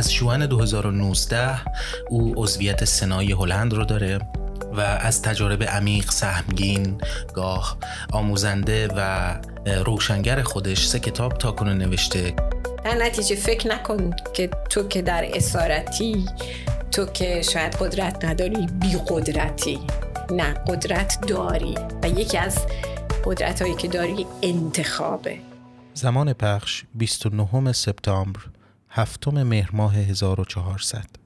از 0.00 0.12
جوان 0.12 0.46
2019 0.46 1.60
او 2.08 2.34
عضویت 2.36 2.84
سنای 2.84 3.32
هلند 3.32 3.74
رو 3.74 3.84
داره 3.84 4.18
و 4.72 4.80
از 4.80 5.22
تجارب 5.22 5.62
عمیق 5.62 6.10
سهمگین 6.10 7.00
گاه 7.34 7.78
آموزنده 8.12 8.88
و 8.96 9.34
روشنگر 9.84 10.42
خودش 10.42 10.86
سه 10.86 10.98
کتاب 10.98 11.32
تا 11.38 11.52
کنه 11.52 11.74
نوشته. 11.74 12.34
در 12.84 12.94
نتیجه 12.94 13.36
فکر 13.36 13.68
نکن 13.68 14.10
که 14.32 14.50
تو 14.70 14.88
که 14.88 15.02
در 15.02 15.30
اسارتی 15.34 16.26
تو 16.90 17.06
که 17.06 17.42
شاید 17.42 17.76
قدرت 17.80 18.24
نداری 18.24 18.66
بی 18.66 18.96
قدرتی. 19.08 19.78
نه 20.30 20.54
قدرت 20.54 21.26
داری 21.26 21.74
و 22.02 22.08
یکی 22.08 22.38
از 22.38 22.58
قدرت 23.24 23.62
هایی 23.62 23.74
که 23.74 23.88
داری 23.88 24.26
انتخابه. 24.42 25.38
زمان 25.94 26.32
پخش 26.32 26.84
29 26.94 27.72
سپتامبر. 27.72 28.40
هفتم 28.90 29.42
مهر 29.42 29.70
ماه 29.72 29.96
1400 29.96 31.19